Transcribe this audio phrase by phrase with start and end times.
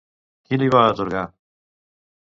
[0.47, 1.25] Qui li va atorgar?